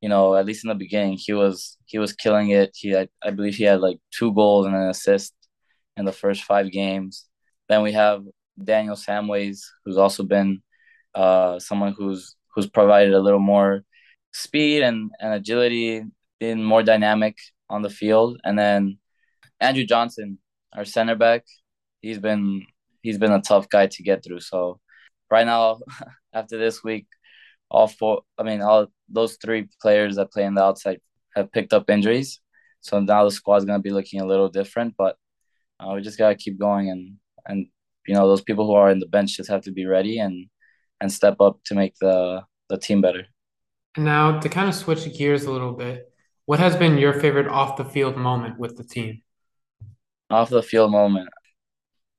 you 0.00 0.08
know, 0.08 0.34
at 0.36 0.46
least 0.46 0.64
in 0.64 0.68
the 0.68 0.74
beginning, 0.74 1.18
he 1.20 1.32
was 1.32 1.76
he 1.86 1.98
was 1.98 2.12
killing 2.12 2.50
it. 2.50 2.70
He 2.74 2.96
I, 2.96 3.08
I 3.22 3.30
believe 3.30 3.56
he 3.56 3.64
had 3.64 3.80
like 3.80 3.98
two 4.10 4.32
goals 4.34 4.66
and 4.66 4.74
an 4.74 4.88
assist 4.88 5.34
in 5.96 6.04
the 6.04 6.12
first 6.12 6.44
five 6.44 6.70
games. 6.72 7.26
Then 7.68 7.82
we 7.82 7.92
have 7.92 8.24
Daniel 8.62 8.96
Samways, 8.96 9.60
who's 9.84 9.98
also 9.98 10.22
been 10.24 10.62
uh, 11.14 11.58
someone 11.58 11.94
who's 11.96 12.36
who's 12.54 12.68
provided 12.68 13.14
a 13.14 13.20
little 13.20 13.40
more 13.40 13.82
speed 14.32 14.82
and, 14.82 15.10
and 15.20 15.34
agility, 15.34 16.04
been 16.40 16.62
more 16.62 16.82
dynamic 16.82 17.38
on 17.68 17.82
the 17.82 17.90
field. 17.90 18.40
And 18.44 18.58
then 18.58 18.98
Andrew 19.60 19.84
Johnson, 19.84 20.38
our 20.74 20.84
center 20.84 21.16
back, 21.16 21.44
he's 22.02 22.18
been 22.18 22.66
he's 23.02 23.18
been 23.18 23.32
a 23.32 23.40
tough 23.40 23.68
guy 23.68 23.86
to 23.86 24.02
get 24.02 24.22
through. 24.22 24.40
So 24.40 24.80
right 25.30 25.46
now, 25.46 25.80
after 26.34 26.58
this 26.58 26.84
week, 26.84 27.06
all 27.70 27.88
four 27.88 28.22
I 28.38 28.42
mean 28.42 28.60
all 28.60 28.88
those 29.08 29.36
three 29.42 29.68
players 29.80 30.16
that 30.16 30.32
play 30.32 30.44
in 30.44 30.54
the 30.54 30.62
outside 30.62 31.00
have 31.34 31.52
picked 31.52 31.72
up 31.72 31.88
injuries. 31.88 32.40
So 32.80 33.00
now 33.00 33.24
the 33.24 33.30
squad's 33.30 33.64
gonna 33.64 33.78
be 33.78 33.90
looking 33.90 34.20
a 34.20 34.26
little 34.26 34.48
different, 34.48 34.94
but 34.98 35.16
uh, 35.80 35.92
we 35.94 36.02
just 36.02 36.18
gotta 36.18 36.34
keep 36.34 36.58
going 36.58 36.90
and 36.90 37.16
and 37.46 37.66
you 38.06 38.14
know 38.14 38.28
those 38.28 38.42
people 38.42 38.66
who 38.66 38.74
are 38.74 38.90
in 38.90 38.98
the 38.98 39.06
bench 39.06 39.36
just 39.36 39.50
have 39.50 39.62
to 39.62 39.72
be 39.72 39.86
ready 39.86 40.18
and 40.18 40.46
and 41.00 41.12
step 41.12 41.40
up 41.40 41.60
to 41.64 41.74
make 41.74 41.94
the 42.00 42.42
the 42.68 42.78
team 42.78 43.00
better. 43.00 43.26
Now 43.96 44.40
to 44.40 44.48
kind 44.48 44.68
of 44.68 44.74
switch 44.74 45.04
gears 45.16 45.44
a 45.44 45.50
little 45.50 45.72
bit, 45.72 46.12
what 46.46 46.58
has 46.58 46.76
been 46.76 46.98
your 46.98 47.12
favorite 47.12 47.48
off 47.48 47.76
the 47.76 47.84
field 47.84 48.16
moment 48.16 48.58
with 48.58 48.76
the 48.76 48.84
team? 48.84 49.22
Off 50.30 50.50
the 50.50 50.62
field 50.62 50.90
moment. 50.90 51.28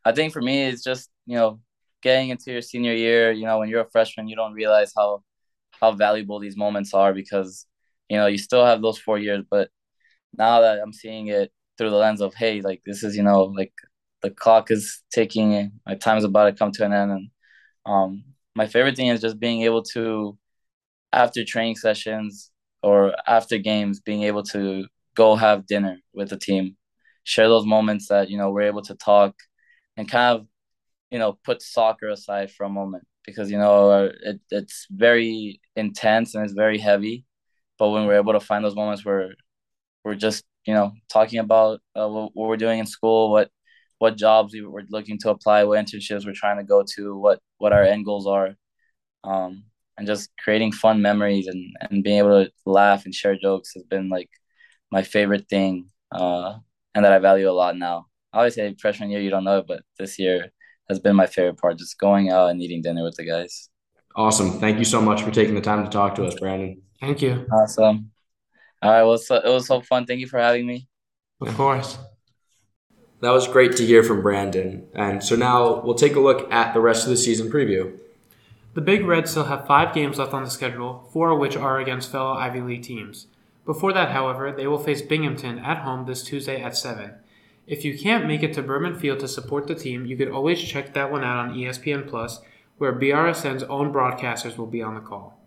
I 0.06 0.12
think 0.12 0.34
for 0.34 0.42
me 0.42 0.64
it's 0.64 0.84
just, 0.84 1.10
you 1.26 1.36
know, 1.38 1.60
getting 2.02 2.30
into 2.30 2.52
your 2.52 2.62
senior 2.62 2.94
year, 2.94 3.32
you 3.32 3.46
know, 3.46 3.60
when 3.60 3.70
you're 3.70 3.82
a 3.82 3.90
freshman, 3.92 4.28
you 4.28 4.36
don't 4.36 4.54
realize 4.54 4.94
how 4.96 5.24
how 5.82 5.92
valuable 5.94 6.40
these 6.40 6.58
moments 6.58 6.94
are 6.94 7.14
because, 7.14 7.66
you 8.10 8.18
know, 8.18 8.28
you 8.28 8.38
still 8.38 8.66
have 8.66 8.82
those 8.82 9.00
four 9.00 9.18
years, 9.20 9.44
but 9.50 9.70
now 10.38 10.62
that 10.62 10.80
I'm 10.82 10.94
seeing 10.94 11.28
it 11.28 11.52
through 11.78 11.92
the 11.92 11.98
lens 11.98 12.22
of, 12.22 12.34
hey, 12.36 12.62
like 12.62 12.82
this 12.86 13.04
is, 13.04 13.16
you 13.18 13.24
know, 13.24 13.44
like 13.46 13.74
the 14.24 14.32
clock 14.32 14.72
is 14.72 15.04
ticking, 15.14 15.72
my 15.88 15.96
time's 15.96 16.24
about 16.26 16.46
to 16.46 16.54
come 16.54 16.72
to 16.74 16.86
an 16.86 16.94
end. 16.94 17.12
And 17.12 17.30
um 17.86 18.26
my 18.56 18.68
favorite 18.68 18.96
thing 18.98 19.08
is 19.10 19.22
just 19.22 19.40
being 19.40 19.64
able 19.64 19.84
to 19.84 20.38
after 21.12 21.44
training 21.44 21.76
sessions 21.76 22.52
or 22.82 23.14
after 23.28 23.58
games 23.58 24.00
being 24.00 24.24
able 24.24 24.44
to 24.44 24.86
go 25.16 25.36
have 25.36 25.66
dinner 25.68 25.98
with 26.14 26.30
the 26.30 26.38
team 26.38 26.76
share 27.24 27.48
those 27.48 27.66
moments 27.66 28.08
that 28.08 28.30
you 28.30 28.38
know 28.38 28.52
we're 28.52 28.62
able 28.64 28.82
to 28.82 28.96
talk 28.96 29.36
and 29.98 30.10
kind 30.10 30.38
of 30.40 30.48
you 31.12 31.20
know 31.20 31.34
put 31.46 31.62
soccer 31.62 32.10
aside 32.10 32.52
for 32.52 32.66
a 32.66 32.70
moment 32.70 33.06
because 33.26 33.52
you 33.52 33.58
know 33.58 34.12
it, 34.24 34.40
it's 34.52 34.88
very 34.92 35.62
intense 35.76 36.36
and 36.36 36.44
it's 36.44 36.54
very 36.54 36.78
heavy 36.78 37.26
but 37.80 37.90
when 37.90 38.06
we're 38.06 38.18
able 38.18 38.34
to 38.34 38.40
find 38.40 38.64
those 38.66 38.76
moments 38.76 39.06
where 39.06 39.34
we're 40.04 40.16
just 40.16 40.44
you 40.66 40.74
know 40.74 40.92
talking 41.10 41.40
about 41.40 41.80
uh, 41.96 42.08
what, 42.08 42.32
what 42.34 42.48
we're 42.50 42.58
doing 42.58 42.80
in 42.80 42.86
school 42.86 43.32
what 43.32 43.50
what 44.00 44.18
jobs 44.18 44.54
we 44.54 44.62
were 44.62 44.84
looking 44.90 45.18
to 45.20 45.30
apply 45.30 45.64
what 45.64 45.84
internships 45.84 46.26
we're 46.26 46.34
trying 46.34 46.58
to 46.58 46.64
go 46.64 46.84
to 46.96 47.18
what 47.18 47.40
what 47.58 47.74
our 47.74 47.84
end 47.84 48.06
goals 48.06 48.28
are 48.28 48.56
um, 49.24 49.64
and 49.98 50.08
just 50.08 50.30
creating 50.44 50.72
fun 50.72 51.02
memories 51.02 51.48
and, 51.48 51.76
and 51.82 52.04
being 52.04 52.20
able 52.20 52.46
to 52.46 52.52
laugh 52.66 53.06
and 53.06 53.14
share 53.16 53.38
jokes 53.38 53.74
has 53.76 53.84
been 53.84 54.10
like 54.10 54.30
my 54.92 55.04
favorite 55.04 55.48
thing 55.50 55.90
uh, 56.12 56.56
and 56.96 57.06
that 57.06 57.14
I 57.14 57.20
value 57.20 57.50
a 57.50 57.52
lot 57.52 57.78
now. 57.78 58.08
I 58.34 58.38
always 58.40 58.56
say 58.56 58.76
freshman 58.80 59.12
year 59.12 59.22
you 59.22 59.30
don't 59.30 59.44
know 59.44 59.64
but 59.66 59.84
this 59.98 60.18
year 60.20 60.52
has 60.90 61.00
been 61.00 61.16
my 61.16 61.28
favorite 61.28 61.58
part, 61.58 61.78
just 61.78 61.98
going 61.98 62.30
out 62.30 62.50
and 62.50 62.62
eating 62.62 62.82
dinner 62.82 63.04
with 63.04 63.16
the 63.16 63.26
guys. 63.26 63.70
Awesome. 64.16 64.60
Thank 64.60 64.78
you 64.80 64.86
so 64.86 65.02
much 65.02 65.22
for 65.22 65.32
taking 65.32 65.56
the 65.56 65.62
time 65.62 65.84
to 65.84 65.90
talk 65.90 66.16
to 66.16 66.26
us, 66.26 66.36
Brandon. 66.36 66.82
Thank 67.00 67.22
you. 67.22 67.46
Awesome. 67.52 68.12
All 68.82 68.92
right. 68.92 69.04
Well, 69.04 69.18
so, 69.18 69.36
it 69.36 69.50
was 69.50 69.68
so 69.68 69.82
fun. 69.82 70.06
Thank 70.06 70.20
you 70.20 70.28
for 70.28 70.40
having 70.40 70.68
me. 70.68 70.88
Of 71.42 71.56
course. 71.56 71.98
That 73.22 73.32
was 73.32 73.48
great 73.48 73.76
to 73.78 73.86
hear 73.86 74.04
from 74.04 74.22
Brandon. 74.22 74.86
And 74.94 75.24
so 75.24 75.36
now 75.36 75.82
we'll 75.82 75.96
take 75.96 76.16
a 76.16 76.20
look 76.20 76.52
at 76.52 76.74
the 76.74 76.82
rest 76.82 77.06
of 77.06 77.10
the 77.10 77.18
season 77.18 77.50
preview. 77.50 77.98
The 78.74 78.82
Big 78.82 79.06
Reds 79.06 79.32
still 79.32 79.46
have 79.46 79.68
five 79.68 79.94
games 79.94 80.18
left 80.18 80.34
on 80.34 80.44
the 80.44 80.50
schedule, 80.50 81.10
four 81.14 81.32
of 81.32 81.40
which 81.40 81.56
are 81.56 81.80
against 81.80 82.12
fellow 82.12 82.34
Ivy 82.34 82.62
League 82.62 82.84
teams. 82.84 83.28
Before 83.66 83.94
that, 83.94 84.12
however, 84.12 84.52
they 84.52 84.68
will 84.68 84.80
face 84.80 85.02
Binghamton 85.02 85.60
at 85.60 85.80
home 85.80 86.06
this 86.06 86.24
Tuesday 86.24 86.62
at 86.62 86.76
7. 86.76 87.14
If 87.66 87.86
you 87.86 87.98
can't 87.98 88.28
make 88.28 88.44
it 88.44 88.54
to 88.54 88.62
Berman 88.62 89.00
Field 89.00 89.20
to 89.22 89.28
support 89.28 89.68
the 89.68 89.76
team, 89.76 90.06
you 90.06 90.18
could 90.18 90.30
always 90.30 90.62
check 90.62 90.94
that 90.94 91.12
one 91.12 91.24
out 91.24 91.38
on 91.38 91.56
ESPN 91.56 92.08
Plus, 92.08 92.42
where 92.78 92.92
BRSN's 92.92 93.64
own 93.64 93.94
broadcasters 93.94 94.58
will 94.58 94.68
be 94.68 94.82
on 94.82 94.96
the 94.96 95.02
call. 95.02 95.40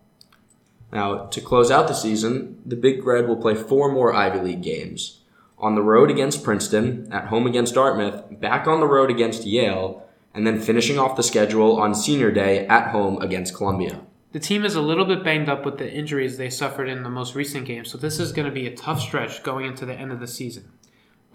Now, 0.93 1.27
to 1.27 1.41
close 1.43 1.71
out 1.71 1.89
the 1.89 1.95
season, 1.95 2.63
the 2.65 2.77
Big 2.77 3.05
Red 3.05 3.29
will 3.29 3.37
play 3.37 3.55
four 3.55 3.93
more 3.93 4.15
Ivy 4.15 4.41
League 4.41 4.63
games. 4.63 5.21
On 5.59 5.75
the 5.75 5.83
road 5.83 6.11
against 6.11 6.43
Princeton, 6.43 7.09
at 7.13 7.27
home 7.27 7.47
against 7.47 7.75
Dartmouth, 7.75 8.41
back 8.41 8.67
on 8.67 8.81
the 8.81 8.87
road 8.87 9.11
against 9.11 9.45
Yale, 9.45 10.07
and 10.33 10.47
then 10.47 10.61
finishing 10.61 10.99
off 10.99 11.17
the 11.17 11.23
schedule 11.23 11.79
on 11.79 11.95
senior 11.95 12.31
day 12.31 12.67
at 12.67 12.93
home 12.93 13.21
against 13.21 13.55
Columbia. 13.55 14.01
The 14.33 14.41
team 14.41 14.65
is 14.65 14.75
a 14.75 14.83
little 14.83 15.07
bit 15.07 15.25
banged 15.25 15.49
up 15.49 15.65
with 15.65 15.79
the 15.79 15.91
injuries 15.91 16.37
they 16.37 16.51
suffered 16.51 16.89
in 16.89 17.03
the 17.03 17.11
most 17.11 17.35
recent 17.35 17.67
game, 17.67 17.85
so 17.85 17.97
this 17.99 18.19
is 18.19 18.33
going 18.33 18.47
to 18.47 18.53
be 18.53 18.67
a 18.67 18.77
tough 18.77 19.01
stretch 19.01 19.43
going 19.43 19.67
into 19.67 19.87
the 19.87 19.95
end 19.95 20.13
of 20.13 20.21
the 20.21 20.27
season. 20.27 20.71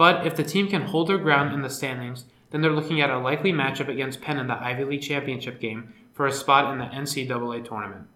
But 0.01 0.25
if 0.25 0.35
the 0.35 0.43
team 0.43 0.67
can 0.67 0.87
hold 0.87 1.09
their 1.09 1.19
ground 1.19 1.53
in 1.53 1.61
the 1.61 1.69
standings, 1.69 2.25
then 2.49 2.61
they're 2.61 2.71
looking 2.71 3.01
at 3.01 3.11
a 3.11 3.19
likely 3.19 3.53
matchup 3.53 3.87
against 3.87 4.19
Penn 4.19 4.39
in 4.39 4.47
the 4.47 4.59
Ivy 4.59 4.83
League 4.83 5.03
championship 5.03 5.59
game 5.59 5.93
for 6.11 6.25
a 6.25 6.31
spot 6.31 6.73
in 6.73 6.79
the 6.79 6.85
NCAA 6.85 7.63
tournament. 7.63 8.07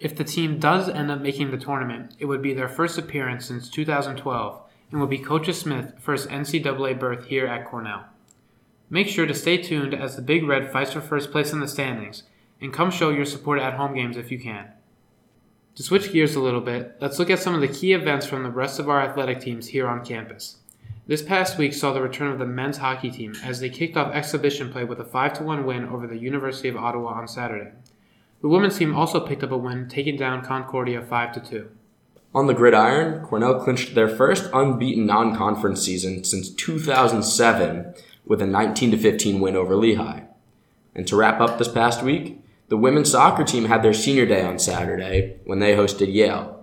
If 0.00 0.16
the 0.16 0.24
team 0.24 0.58
does 0.58 0.88
end 0.88 1.12
up 1.12 1.20
making 1.20 1.52
the 1.52 1.56
tournament, 1.56 2.16
it 2.18 2.24
would 2.24 2.42
be 2.42 2.54
their 2.54 2.68
first 2.68 2.98
appearance 2.98 3.46
since 3.46 3.70
2012 3.70 4.62
and 4.90 5.00
would 5.00 5.10
be 5.10 5.18
Coach 5.18 5.48
Smith's 5.54 5.92
first 6.00 6.28
NCAA 6.28 6.98
berth 6.98 7.26
here 7.26 7.46
at 7.46 7.64
Cornell. 7.64 8.06
Make 8.90 9.06
sure 9.06 9.26
to 9.26 9.32
stay 9.32 9.58
tuned 9.58 9.94
as 9.94 10.16
the 10.16 10.22
Big 10.22 10.42
Red 10.42 10.72
fights 10.72 10.94
for 10.94 11.00
first 11.00 11.30
place 11.30 11.52
in 11.52 11.60
the 11.60 11.68
standings, 11.68 12.24
and 12.60 12.72
come 12.72 12.90
show 12.90 13.10
your 13.10 13.24
support 13.24 13.60
at 13.60 13.74
home 13.74 13.94
games 13.94 14.16
if 14.16 14.32
you 14.32 14.40
can. 14.40 14.72
To 15.76 15.84
switch 15.84 16.12
gears 16.12 16.34
a 16.34 16.40
little 16.40 16.60
bit, 16.60 16.96
let's 17.00 17.20
look 17.20 17.30
at 17.30 17.38
some 17.38 17.54
of 17.54 17.60
the 17.60 17.68
key 17.68 17.92
events 17.92 18.26
from 18.26 18.42
the 18.42 18.50
rest 18.50 18.80
of 18.80 18.88
our 18.88 19.00
athletic 19.00 19.38
teams 19.38 19.68
here 19.68 19.86
on 19.86 20.04
campus. 20.04 20.56
This 21.08 21.22
past 21.22 21.56
week 21.56 21.72
saw 21.72 21.94
the 21.94 22.02
return 22.02 22.30
of 22.30 22.38
the 22.38 22.44
men's 22.44 22.76
hockey 22.76 23.10
team 23.10 23.32
as 23.42 23.60
they 23.60 23.70
kicked 23.70 23.96
off 23.96 24.12
exhibition 24.12 24.70
play 24.70 24.84
with 24.84 25.00
a 25.00 25.04
5 25.04 25.40
1 25.40 25.64
win 25.64 25.86
over 25.86 26.06
the 26.06 26.18
University 26.18 26.68
of 26.68 26.76
Ottawa 26.76 27.12
on 27.12 27.26
Saturday. 27.26 27.70
The 28.42 28.48
women's 28.48 28.76
team 28.76 28.94
also 28.94 29.18
picked 29.18 29.42
up 29.42 29.50
a 29.50 29.56
win, 29.56 29.88
taking 29.88 30.18
down 30.18 30.44
Concordia 30.44 31.00
5 31.00 31.48
2. 31.48 31.70
On 32.34 32.46
the 32.46 32.52
gridiron, 32.52 33.24
Cornell 33.24 33.58
clinched 33.58 33.94
their 33.94 34.10
first 34.10 34.50
unbeaten 34.52 35.06
non 35.06 35.34
conference 35.34 35.80
season 35.80 36.24
since 36.24 36.50
2007 36.50 37.94
with 38.26 38.42
a 38.42 38.46
19 38.46 38.98
15 38.98 39.40
win 39.40 39.56
over 39.56 39.76
Lehigh. 39.76 40.24
And 40.94 41.08
to 41.08 41.16
wrap 41.16 41.40
up 41.40 41.56
this 41.56 41.68
past 41.68 42.02
week, 42.02 42.44
the 42.68 42.76
women's 42.76 43.12
soccer 43.12 43.44
team 43.44 43.64
had 43.64 43.82
their 43.82 43.94
senior 43.94 44.26
day 44.26 44.44
on 44.44 44.58
Saturday 44.58 45.38
when 45.46 45.58
they 45.58 45.74
hosted 45.74 46.12
Yale. 46.12 46.57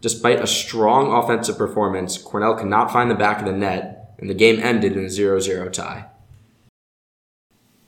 Despite 0.00 0.40
a 0.40 0.46
strong 0.46 1.12
offensive 1.12 1.58
performance, 1.58 2.16
Cornell 2.16 2.56
could 2.56 2.68
not 2.68 2.90
find 2.90 3.10
the 3.10 3.14
back 3.14 3.40
of 3.40 3.46
the 3.46 3.52
net, 3.52 4.14
and 4.18 4.30
the 4.30 4.34
game 4.34 4.58
ended 4.60 4.92
in 4.92 5.04
a 5.04 5.10
0 5.10 5.40
0 5.40 5.68
tie. 5.68 6.06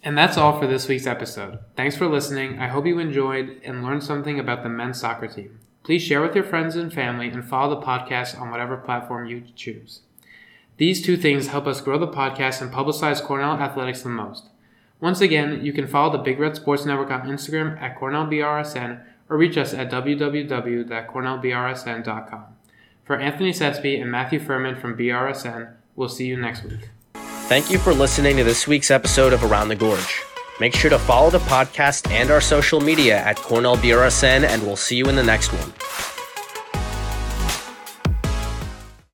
And 0.03 0.19
that's 0.19 0.37
all 0.37 0.59
for 0.59 0.67
this 0.67 0.89
week's 0.89 1.07
episode. 1.07 1.61
Thanks 1.77 1.97
for 1.97 2.09
listening. 2.09 2.59
I 2.59 2.67
hope 2.67 2.87
you 2.87 2.99
enjoyed 2.99 3.61
and 3.65 3.85
learned 3.85 4.03
something 4.03 4.39
about 4.39 4.63
the 4.63 4.69
men's 4.69 5.01
soccer 5.01 5.29
team. 5.29 5.61
Please 5.85 6.03
share 6.03 6.21
with 6.21 6.35
your 6.35 6.45
friends 6.45 6.77
and 6.77 6.93
family 6.93 7.29
and 7.29 7.45
follow 7.45 7.79
the 7.79 7.87
podcast 7.87 8.39
on 8.41 8.51
whatever 8.51 8.77
platform 8.77 9.27
you 9.27 9.45
choose. 9.55 10.01
These 10.77 11.03
two 11.03 11.17
things 11.17 11.49
help 11.49 11.67
us 11.67 11.81
grow 11.81 11.99
the 11.99 12.09
podcast 12.09 12.61
and 12.61 12.73
publicize 12.73 13.23
Cornell 13.23 13.61
athletics 13.61 14.03
the 14.03 14.09
most. 14.09 14.49
Once 15.01 15.21
again, 15.21 15.65
you 15.65 15.73
can 15.73 15.87
follow 15.87 16.13
the 16.13 16.23
Big 16.23 16.39
Red 16.39 16.57
Sports 16.57 16.85
Network 16.85 17.11
on 17.11 17.29
Instagram 17.29 17.81
at 17.81 17.99
CornellBRSN 17.99 19.05
or 19.33 19.39
reach 19.39 19.57
us 19.57 19.73
at 19.73 19.91
www.cornellbrsn.com. 19.91 22.45
For 23.03 23.17
Anthony 23.17 23.53
Setsby 23.53 23.99
and 23.99 24.11
Matthew 24.11 24.39
Furman 24.39 24.77
from 24.77 24.95
BRSN, 24.95 25.73
we'll 25.97 26.11
see 26.11 26.27
you 26.27 26.37
next 26.37 26.65
week. 26.65 26.91
Thank 27.15 27.71
you 27.71 27.79
for 27.79 27.95
listening 27.95 28.37
to 28.37 28.45
this 28.45 28.69
week's 28.69 28.91
episode 28.91 29.33
of 29.33 29.43
Around 29.43 29.69
the 29.69 29.77
Gorge. 29.77 30.23
Make 30.61 30.75
sure 30.75 30.91
to 30.91 30.99
follow 30.99 31.31
the 31.31 31.39
podcast 31.39 32.11
and 32.11 32.31
our 32.31 32.43
social 32.43 32.79
media 32.79 33.25
at 33.25 33.37
Cornell 33.37 33.79
BRSN, 33.79 34.45
and 34.45 34.63
we'll 34.65 34.77
see 34.77 34.97
you 34.97 35.07
in 35.07 35.17
the 35.17 35.23
next 35.23 35.51
one. 35.55 36.12